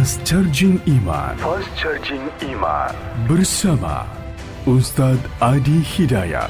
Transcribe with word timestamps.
Fast 0.00 0.24
Charging 0.24 0.80
Iman 0.88 1.36
Fast 1.44 1.68
Charging 1.76 2.24
Iman 2.40 2.88
bersama 3.28 4.08
Ustadz 4.64 5.20
Adi 5.44 5.84
Hidayat. 5.84 6.48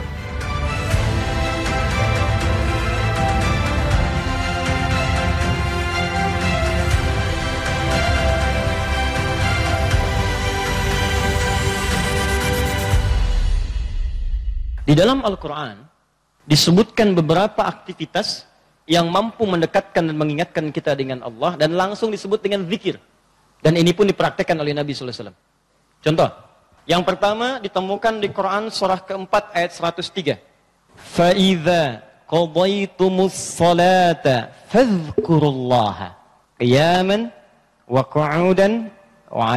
Di 14.87 14.95
dalam 14.95 15.27
Al-Quran 15.27 15.83
disebutkan 16.47 17.19
beberapa 17.19 17.67
aktivitas 17.67 18.47
yang 18.87 19.11
mampu 19.11 19.43
mendekatkan 19.43 20.07
dan 20.07 20.15
mengingatkan 20.15 20.71
kita 20.71 20.95
dengan 20.95 21.27
Allah 21.27 21.59
dan 21.59 21.75
langsung 21.75 22.15
disebut 22.15 22.39
dengan 22.39 22.63
zikir. 22.71 23.10
Dan 23.61 23.77
ini 23.77 23.93
pun 23.93 24.09
dipraktekkan 24.09 24.57
oleh 24.57 24.73
Nabi 24.73 24.97
sallallahu 24.97 25.13
alaihi 25.13 25.23
wasallam. 25.25 25.39
Contoh, 26.01 26.29
yang 26.89 27.03
pertama 27.05 27.61
ditemukan 27.61 28.15
di 28.25 28.29
Quran 28.33 28.73
surah 28.73 29.05
keempat 29.05 29.53
ayat 29.53 29.77
103. 29.77 30.41
Fa 30.97 31.31
idza 31.37 32.01
qadaytumus 32.25 33.37
salata 33.37 34.49
fadhkurullaha 34.73 36.17
qiyaman 36.57 37.29
wa 37.85 38.03
qu'udan 38.05 38.89
wa. 39.29 39.57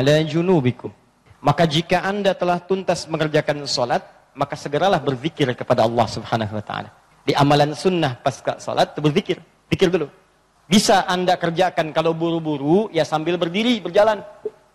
Maka 1.44 1.64
jika 1.68 2.08
Anda 2.08 2.32
telah 2.32 2.64
tuntas 2.64 3.04
mengerjakan 3.08 3.68
sholat, 3.68 4.00
maka 4.32 4.56
segeralah 4.56 5.00
berzikir 5.04 5.52
kepada 5.54 5.84
Allah 5.84 6.08
Subhanahu 6.08 6.56
wa 6.56 6.64
taala. 6.64 6.90
Di 7.24 7.36
amalan 7.36 7.76
sunnah 7.76 8.20
pasca 8.20 8.60
salat 8.60 8.96
berzikir, 8.96 9.40
pikir 9.68 9.88
dulu. 9.92 10.08
Bisa 10.74 11.06
Anda 11.06 11.38
kerjakan 11.38 11.94
kalau 11.94 12.18
buru-buru 12.18 12.90
ya 12.90 13.06
sambil 13.06 13.38
berdiri 13.38 13.78
berjalan. 13.78 14.26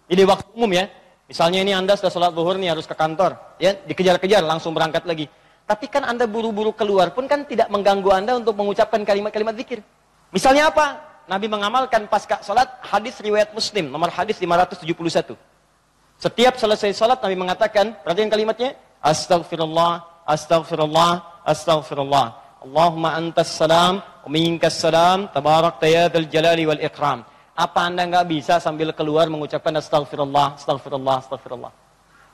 Jadi 0.07 0.23
waktu 0.23 0.47
umum 0.55 0.71
ya. 0.71 0.87
Misalnya 1.27 1.59
ini 1.67 1.75
Anda 1.75 1.99
sudah 1.99 2.07
sholat 2.15 2.31
zuhur 2.39 2.55
nih 2.55 2.71
harus 2.71 2.87
ke 2.87 2.95
kantor, 2.95 3.35
ya 3.59 3.75
dikejar-kejar 3.83 4.47
langsung 4.47 4.73
berangkat 4.73 5.05
lagi. 5.11 5.27
Tapi 5.67 5.91
kan 5.91 6.07
Anda 6.07 6.31
buru-buru 6.31 6.71
keluar 6.71 7.11
pun 7.11 7.27
kan 7.27 7.45
tidak 7.45 7.67
mengganggu 7.69 8.15
Anda 8.15 8.39
untuk 8.39 8.55
mengucapkan 8.55 9.03
kalimat-kalimat 9.03 9.59
zikir. 9.59 9.83
Misalnya 10.31 10.71
apa? 10.71 11.03
Nabi 11.27 11.51
mengamalkan 11.51 12.07
pasca 12.09 12.41
salat 12.41 12.71
hadis 12.81 13.19
riwayat 13.21 13.53
Muslim 13.53 13.91
nomor 13.91 14.09
hadis 14.09 14.39
571. 14.41 15.35
Setiap 16.17 16.55
selesai 16.57 16.95
salat 16.95 17.19
Nabi 17.21 17.37
mengatakan, 17.37 17.93
perhatikan 18.01 18.31
kalimatnya, 18.33 18.79
Astaghfirullah, 19.03 20.25
Astaghfirullah, 20.25 21.43
Astaghfirullah. 21.43 22.27
Allahumma 22.65 23.15
antas 23.21 23.53
salam, 23.53 24.01
minkas 24.29 24.79
salam, 24.79 25.33
tabarak 25.33 25.81
tayadul 25.81 26.29
jalali 26.29 26.69
wal 26.69 26.79
ikram. 26.79 27.25
Apa 27.59 27.91
anda 27.91 28.07
nggak 28.07 28.27
bisa 28.31 28.63
sambil 28.63 28.95
keluar 28.95 29.27
mengucapkan 29.27 29.75
Astaghfirullah, 29.75 30.55
Astaghfirullah, 30.61 31.17
Astaghfirullah. 31.27 31.73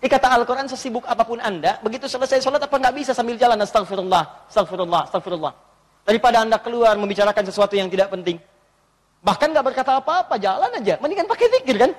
Ini 0.05 0.09
kata 0.13 0.37
Al-Quran 0.37 0.69
sesibuk 0.69 1.09
apa 1.09 1.25
pun 1.25 1.41
anda, 1.41 1.81
begitu 1.81 2.05
selesai 2.05 2.45
sholat 2.45 2.61
apa 2.61 2.77
nggak 2.77 2.93
bisa 2.93 3.17
sambil 3.17 3.41
jalan 3.41 3.57
Astaghfirullah, 3.57 4.53
Astaghfirullah, 4.53 5.01
Astaghfirullah. 5.09 5.53
Daripada 6.05 6.45
anda 6.45 6.61
keluar 6.61 6.93
membicarakan 7.01 7.49
sesuatu 7.49 7.73
yang 7.73 7.89
tidak 7.89 8.13
penting. 8.13 8.37
Bahkan 9.25 9.57
nggak 9.57 9.65
berkata 9.65 9.97
apa-apa, 9.97 10.37
jalan 10.37 10.69
aja. 10.77 11.01
Mendingan 11.01 11.25
pakai 11.25 11.49
zikir 11.49 11.81
kan? 11.81 11.91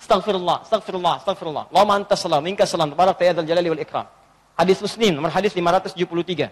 Astaghfirullah, 0.00 0.64
astaghfirullah, 0.64 1.14
astaghfirullah. 1.20 1.64
Allahumma 1.72 1.94
antas 2.00 2.20
salam, 2.20 2.40
minkas 2.40 2.68
salam, 2.68 2.88
tabarak 2.92 3.16
tayyadal 3.20 3.44
jalali 3.44 3.68
wal 3.72 3.82
ikram. 3.84 4.08
Hadis 4.56 4.80
Muslim, 4.80 5.20
nomor 5.20 5.28
hadis 5.28 5.52
573. 5.52 6.48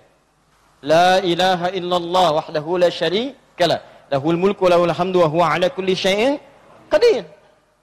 La 0.84 1.18
ilaha 1.24 1.72
illallah 1.72 2.28
wahdahu 2.44 2.76
la 2.82 2.88
syarika 2.92 3.64
la. 3.64 3.78
Lahul 4.12 4.36
mulku 4.36 4.68
lahul 4.68 4.92
hamdu 4.92 5.24
wa 5.24 5.28
huwa 5.32 5.44
ala 5.56 5.72
kulli 5.72 5.96
syai'in 5.96 6.36
qadir. 6.92 7.24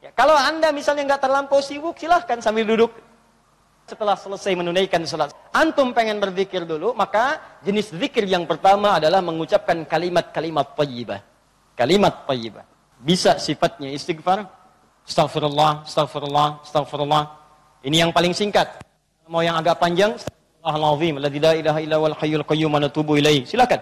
Ya, 0.05 0.13
kalau 0.13 0.37
Anda 0.37 0.69
misalnya 0.69 1.09
nggak 1.09 1.21
terlampau 1.25 1.59
sibuk, 1.65 1.97
silahkan 1.97 2.37
sambil 2.45 2.63
duduk. 2.69 2.93
Setelah 3.89 4.15
selesai 4.15 4.53
menunaikan 4.55 5.03
salat, 5.03 5.33
antum 5.51 5.91
pengen 5.91 6.21
berzikir 6.21 6.63
dulu, 6.63 6.93
maka 6.93 7.41
jenis 7.65 7.91
zikir 7.91 8.23
yang 8.23 8.45
pertama 8.45 9.01
adalah 9.01 9.19
mengucapkan 9.19 9.83
kalimat-kalimat 9.83 10.77
thayyibah. 10.77 11.19
Kalimat 11.75 12.23
thayyibah. 12.29 12.63
Bisa 13.01 13.35
sifatnya 13.41 13.89
istighfar, 13.91 14.45
Astagfirullah, 15.01 15.83
astagfirullah, 15.89 16.47
astagfirullah. 16.61 17.23
Ini 17.81 18.05
yang 18.05 18.11
paling 18.13 18.37
singkat. 18.37 18.79
Mau 19.25 19.41
yang 19.41 19.57
agak 19.57 19.81
panjang, 19.81 20.13
Astagfirullahaladzim, 20.61 21.17
alladzi 21.17 21.39
la 21.41 21.51
ilaha 21.57 21.79
illa 21.81 21.97
wal 21.97 22.15
hayyul 22.21 22.45
qayyum 22.45 22.73
natubu 22.77 23.17
ilaih. 23.17 23.41
Silakan. 23.49 23.81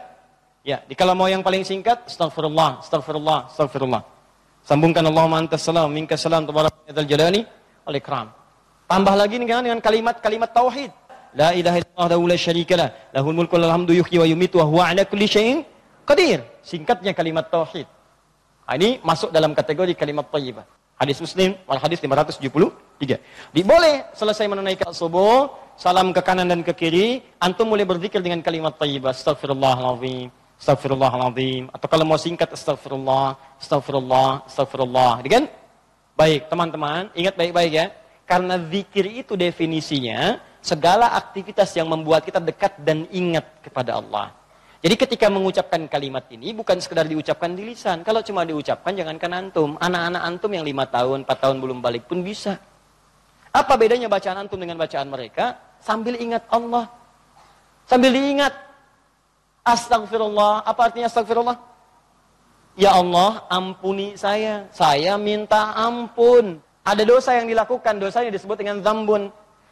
Ya, 0.63 0.79
di 0.88 0.95
kalau 0.95 1.12
mau 1.12 1.28
yang 1.28 1.44
paling 1.44 1.63
singkat, 1.67 2.07
astagfirullah, 2.07 2.79
astagfirullah, 2.79 3.51
astagfirullah. 3.51 4.01
Sambungkan 4.63 5.03
Allahumma 5.03 5.44
antas 5.44 5.59
salam, 5.59 5.91
minkas 5.91 6.23
salam, 6.23 6.47
tabarakatul 6.47 7.03
jalali 7.03 7.44
wal 7.84 7.95
ikram. 8.00 8.28
Tambah 8.88 9.16
lagi 9.16 9.35
dengan 9.44 9.59
dengan 9.63 9.79
kalimat-kalimat 9.84 10.56
tauhid. 10.56 10.91
La 11.35 11.51
ilaha 11.51 11.78
illallah 11.84 12.16
wa 12.16 12.28
la 12.31 12.38
syarika 12.39 12.75
lah. 12.79 12.89
Lahul 13.12 13.35
mulku 13.35 13.59
wal 13.59 13.72
hamdu 13.75 13.91
yuhyi 14.00 14.18
wa 14.23 14.28
yumitu 14.31 14.56
wa 14.63 14.66
huwa 14.72 14.84
ala 14.88 15.03
kulli 15.03 15.28
syai'in 15.28 15.68
qadir. 16.07 16.47
Singkatnya 16.63 17.12
kalimat 17.12 17.51
tauhid. 17.51 17.88
Nah, 18.68 18.75
ini 18.79 19.03
masuk 19.03 19.35
dalam 19.35 19.51
kategori 19.51 19.94
kalimat 20.00 20.31
thayyibah. 20.31 20.63
Hadis 20.95 21.19
Muslim, 21.23 21.56
wal 21.68 21.79
hadis 21.79 22.00
573. 22.03 23.19
Di 23.56 23.62
boleh 23.63 24.12
selesai 24.12 24.45
menunaikan 24.51 24.91
subuh, 24.91 25.47
salam 25.79 26.12
ke 26.12 26.19
kanan 26.19 26.51
dan 26.51 26.59
ke 26.59 26.75
kiri, 26.75 27.23
antum 27.40 27.72
mulai 27.72 27.88
berzikir 27.88 28.19
dengan 28.19 28.44
kalimat 28.44 28.75
thayyibah, 28.75 29.16
astagfirullahalazim, 29.16 30.28
astagfirullahalazim, 30.59 31.72
atau 31.72 31.88
kalau 31.88 32.03
mau 32.03 32.19
singkat 32.19 32.51
astagfirullah, 32.51 33.40
astagfirullah, 33.63 34.44
astagfirullah. 34.44 35.23
Kan? 35.23 35.47
Baik, 36.19 36.51
teman-teman, 36.51 37.07
ingat 37.16 37.39
baik-baik 37.39 37.72
ya. 37.72 37.88
Karena 38.28 38.59
zikir 38.59 39.23
itu 39.23 39.39
definisinya 39.39 40.44
segala 40.59 41.16
aktivitas 41.16 41.72
yang 41.79 41.88
membuat 41.88 42.28
kita 42.28 42.44
dekat 42.44 42.75
dan 42.84 43.07
ingat 43.09 43.47
kepada 43.63 44.03
Allah. 44.03 44.35
Jadi 44.84 44.95
ketika 45.00 45.31
mengucapkan 45.31 45.88
kalimat 45.88 46.28
ini 46.28 46.51
bukan 46.51 46.79
sekedar 46.84 47.07
diucapkan 47.07 47.56
di 47.56 47.72
lisan. 47.73 48.03
Kalau 48.03 48.19
cuma 48.23 48.44
diucapkan 48.47 48.95
jangankan 48.95 49.31
antum. 49.34 49.75
Anak-anak 49.79 50.22
antum 50.23 50.51
yang 50.56 50.63
lima 50.63 50.88
tahun, 50.88 51.28
empat 51.28 51.39
tahun 51.39 51.57
belum 51.59 51.79
balik 51.84 52.07
pun 52.07 52.23
bisa. 52.23 52.59
Apa 53.50 53.75
bedanya 53.75 54.06
bacaan 54.06 54.45
antum 54.45 54.62
dengan 54.62 54.78
bacaan 54.78 55.09
mereka? 55.09 55.69
Sambil 55.79 56.19
ingat 56.19 56.44
Allah. 56.51 56.88
Sambil 57.90 58.13
diingat. 58.13 58.53
Astagfirullah. 59.66 60.63
Apa 60.63 60.91
artinya 60.91 61.09
astagfirullah? 61.09 61.57
Ya 62.79 62.95
Allah, 62.95 63.44
ampuni 63.51 64.16
saya. 64.16 64.69
Saya 64.72 65.19
minta 65.19 65.75
ampun. 65.75 66.63
Ada 66.88 67.03
dosa 67.03 67.35
yang 67.35 67.51
dilakukan, 67.51 68.00
dosanya 68.00 68.31
disebut 68.31 68.56
dengan 68.56 68.79
zambun. 68.79 69.29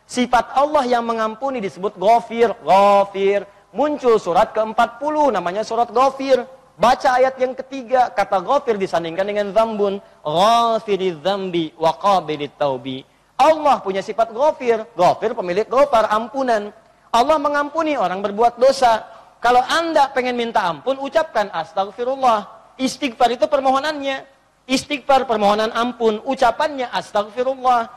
Sifat 0.08 0.56
Allah 0.56 0.84
yang 0.88 1.04
mengampuni 1.08 1.60
disebut 1.64 1.96
ghafir, 1.96 2.52
ghafir. 2.64 3.48
Muncul 3.76 4.16
surat 4.20 4.52
ke-40 4.56 5.36
namanya 5.36 5.64
surat 5.64 5.92
ghafir. 5.92 6.44
Baca 6.78 7.10
ayat 7.18 7.36
yang 7.42 7.58
ketiga, 7.58 8.14
kata 8.14 8.38
ghafir 8.44 8.78
disandingkan 8.78 9.26
dengan 9.26 9.50
zambun. 9.50 9.98
Ghafiriz 10.22 11.18
zambi 11.26 11.74
wa 11.80 11.92
qabilit 11.98 12.54
taubi. 12.56 13.02
Allah 13.48 13.80
punya 13.80 14.04
sifat 14.04 14.36
ghafir. 14.36 14.84
Ghafir 14.92 15.32
pemilik 15.32 15.64
ghafar, 15.64 16.12
ampunan. 16.12 16.76
Allah 17.16 17.38
mengampuni 17.40 17.96
orang 17.96 18.20
berbuat 18.20 18.60
dosa. 18.60 19.08
Kalau 19.40 19.64
anda 19.64 20.12
pengen 20.12 20.36
minta 20.36 20.68
ampun, 20.68 21.00
ucapkan 21.00 21.48
astagfirullah. 21.56 22.74
Istighfar 22.78 23.34
itu 23.34 23.48
permohonannya. 23.48 24.28
Istighfar 24.68 25.24
permohonan 25.26 25.72
ampun. 25.72 26.20
Ucapannya 26.28 26.92
astagfirullah. 26.92 27.88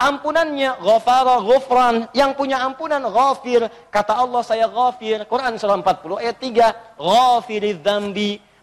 Ampunannya 0.00 0.80
ghafara 0.80 1.44
ghufran. 1.44 2.08
Yang 2.16 2.30
punya 2.38 2.62
ampunan 2.64 3.04
ghafir. 3.04 3.68
Kata 3.92 4.16
Allah 4.16 4.40
saya 4.40 4.70
ghafir. 4.70 5.28
Quran 5.28 5.60
surah 5.60 5.76
40 5.76 6.22
ayat 6.24 6.36
3. 6.40 6.96
Ghafiriz. 6.96 7.78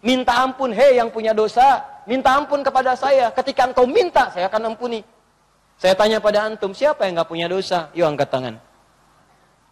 Minta 0.01 0.33
ampun. 0.41 0.71
Hei 0.73 0.97
yang 0.97 1.13
punya 1.13 1.35
dosa. 1.35 1.83
Minta 2.07 2.33
ampun 2.39 2.63
kepada 2.63 2.95
saya. 2.95 3.29
Ketika 3.35 3.67
engkau 3.67 3.83
minta, 3.83 4.31
saya 4.31 4.47
akan 4.47 4.73
ampuni. 4.73 5.03
Saya 5.77 5.93
tanya 5.93 6.17
pada 6.17 6.49
antum, 6.49 6.73
siapa 6.73 7.05
yang 7.05 7.21
nggak 7.21 7.29
punya 7.29 7.45
dosa? 7.45 7.93
Yuk 7.93 8.09
angkat 8.09 8.33
tangan. 8.33 8.55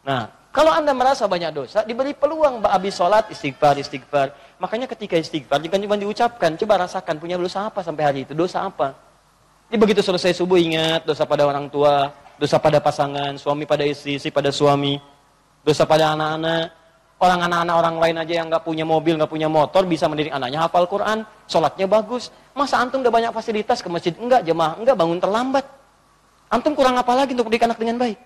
Nah, 0.05 0.29
kalau 0.53 0.69
anda 0.69 0.93
merasa 0.93 1.25
banyak 1.25 1.51
dosa, 1.51 1.81
diberi 1.81 2.13
peluang 2.13 2.61
habis 2.61 2.93
sholat, 2.93 3.25
istighfar, 3.33 3.75
istighfar. 3.81 4.31
Makanya 4.61 4.85
ketika 4.85 5.17
istighfar, 5.17 5.57
jangan 5.59 5.81
cuma 5.81 5.97
diucapkan, 5.97 6.53
coba 6.61 6.85
rasakan 6.85 7.17
punya 7.17 7.35
dosa 7.41 7.67
apa 7.67 7.81
sampai 7.81 8.03
hari 8.05 8.19
itu, 8.23 8.37
dosa 8.37 8.63
apa. 8.69 8.93
Ini 9.67 9.81
begitu 9.81 10.05
selesai 10.05 10.37
subuh 10.37 10.61
ingat 10.61 11.09
dosa 11.09 11.25
pada 11.25 11.41
orang 11.41 11.65
tua, 11.73 12.13
dosa 12.37 12.61
pada 12.61 12.77
pasangan, 12.77 13.33
suami 13.41 13.65
pada 13.65 13.81
istri, 13.81 14.21
istri 14.21 14.29
pada 14.29 14.53
suami, 14.53 15.01
dosa 15.65 15.89
pada 15.89 16.13
anak-anak. 16.13 16.85
Orang 17.15 17.39
anak-anak 17.47 17.75
orang 17.79 17.95
lain 17.97 18.15
aja 18.21 18.33
yang 18.43 18.47
nggak 18.51 18.61
punya 18.61 18.85
mobil, 18.85 19.17
nggak 19.17 19.31
punya 19.31 19.49
motor, 19.49 19.87
bisa 19.89 20.05
mendidik 20.05 20.35
anaknya 20.35 20.69
hafal 20.69 20.85
Quran, 20.85 21.25
sholatnya 21.49 21.89
bagus. 21.89 22.29
Masa 22.53 22.77
antum 22.77 23.01
udah 23.01 23.09
banyak 23.09 23.31
fasilitas 23.33 23.81
ke 23.81 23.89
masjid? 23.89 24.13
Enggak, 24.19 24.45
jemaah, 24.45 24.77
enggak 24.77 24.93
bangun 24.93 25.17
terlambat. 25.17 25.65
Antum 26.49 26.77
kurang 26.77 26.95
apa 26.95 27.11
lagi 27.17 27.33
untuk 27.33 27.49
mendidik 27.49 27.65
anak 27.65 27.79
dengan 27.81 27.97
baik? 27.99 28.17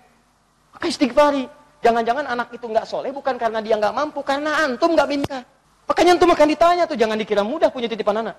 Maka 0.76 0.84
istighfari. 0.86 1.44
Jangan-jangan 1.80 2.28
anak 2.28 2.52
itu 2.52 2.68
nggak 2.68 2.84
soleh 2.84 3.08
bukan 3.08 3.40
karena 3.40 3.64
dia 3.64 3.80
nggak 3.80 3.96
mampu, 3.96 4.20
karena 4.20 4.68
antum 4.68 4.92
nggak 4.92 5.08
minta. 5.08 5.40
Makanya 5.88 6.20
antum 6.20 6.28
akan 6.28 6.46
ditanya 6.52 6.84
tuh, 6.84 6.94
jangan 6.94 7.16
dikira 7.16 7.40
mudah 7.40 7.72
punya 7.72 7.88
titipan 7.88 8.20
anak. 8.20 8.36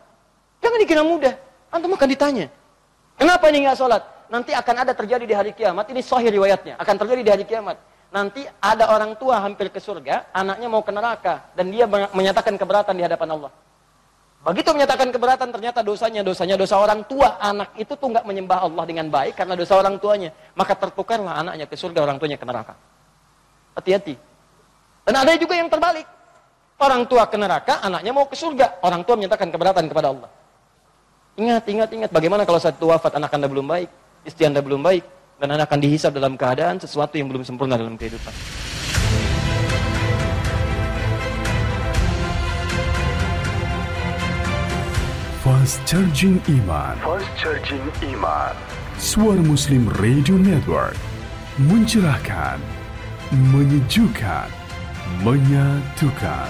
Jangan 0.61 0.77
dikira 0.77 1.01
mudah, 1.01 1.33
antum 1.73 1.89
akan 1.89 2.05
ditanya. 2.05 2.53
Kenapa 3.17 3.49
ini 3.49 3.65
nggak 3.65 3.77
sholat? 3.81 4.03
Nanti 4.29 4.53
akan 4.53 4.75
ada 4.85 4.93
terjadi 4.93 5.25
di 5.25 5.35
hari 5.35 5.51
kiamat. 5.51 5.89
Ini 5.89 5.99
sahih 6.05 6.31
riwayatnya. 6.31 6.79
Akan 6.79 6.95
terjadi 6.95 7.21
di 7.25 7.31
hari 7.33 7.43
kiamat. 7.43 7.75
Nanti 8.13 8.47
ada 8.61 8.93
orang 8.93 9.17
tua 9.19 9.41
hampir 9.43 9.67
ke 9.67 9.81
surga, 9.81 10.31
anaknya 10.31 10.67
mau 10.71 10.85
ke 10.85 10.91
neraka. 10.93 11.51
Dan 11.57 11.73
dia 11.73 11.89
menyatakan 11.89 12.55
keberatan 12.55 12.95
di 12.95 13.03
hadapan 13.03 13.35
Allah. 13.35 13.51
Begitu 14.41 14.73
menyatakan 14.73 15.13
keberatan, 15.13 15.53
ternyata 15.53 15.85
dosanya, 15.85 16.25
dosanya 16.25 16.57
dosa 16.57 16.81
orang 16.81 17.05
tua. 17.05 17.37
Anak 17.37 17.77
itu 17.77 17.93
tuh 17.93 18.09
nggak 18.09 18.25
menyembah 18.25 18.65
Allah 18.65 18.83
dengan 18.89 19.05
baik 19.05 19.37
karena 19.37 19.53
dosa 19.53 19.77
orang 19.77 20.01
tuanya. 20.01 20.33
Maka 20.57 20.73
tertukarlah 20.73 21.45
anaknya 21.45 21.69
ke 21.69 21.77
surga, 21.77 22.01
orang 22.01 22.17
tuanya 22.17 22.41
ke 22.41 22.45
neraka. 22.49 22.73
Hati-hati. 23.77 24.17
Dan 25.05 25.13
ada 25.13 25.37
juga 25.37 25.53
yang 25.53 25.69
terbalik. 25.69 26.09
Orang 26.81 27.05
tua 27.05 27.29
ke 27.29 27.37
neraka, 27.37 27.85
anaknya 27.85 28.09
mau 28.09 28.25
ke 28.25 28.33
surga. 28.33 28.81
Orang 28.81 29.05
tua 29.05 29.13
menyatakan 29.13 29.53
keberatan 29.53 29.85
kepada 29.85 30.09
Allah. 30.09 30.29
Ingat, 31.37 31.63
ingat, 31.69 31.89
ingat. 31.93 32.09
Bagaimana 32.09 32.41
kalau 32.41 32.57
satu 32.57 32.89
wafat 32.89 33.13
anak 33.21 33.29
anda 33.37 33.45
belum 33.45 33.69
baik, 33.69 33.89
istri 34.25 34.49
anda 34.49 34.65
belum 34.65 34.81
baik, 34.81 35.05
dan 35.37 35.53
anda 35.53 35.69
akan 35.69 35.77
dihisap 35.77 36.17
dalam 36.17 36.33
keadaan 36.33 36.81
sesuatu 36.81 37.13
yang 37.13 37.29
belum 37.29 37.45
sempurna 37.45 37.77
dalam 37.77 37.93
kehidupan. 37.93 38.60
Fast 45.41 45.81
Charging 45.87 46.37
Iman. 46.47 46.93
Fast 47.01 47.25
Charging 47.35 47.81
Iman. 48.05 48.53
Suara 49.01 49.41
Muslim 49.41 49.89
Radio 49.97 50.37
Network. 50.37 50.93
Mencerahkan 51.57 52.61
Menyejukkan 53.49 54.45
Menyatukan 55.25 56.45